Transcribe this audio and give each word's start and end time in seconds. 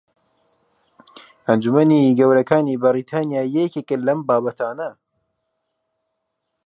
ئەنجومەنی 1.49 2.15
گەورەکانی 2.19 2.79
بەریتانیا 2.83 3.43
یەکێکە 3.57 3.95
لەم 4.05 4.19
بابەتانە 4.27 4.89